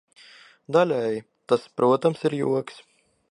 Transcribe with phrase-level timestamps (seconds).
[0.77, 1.19] Daļēji
[1.53, 2.81] tas, protams, ir joks.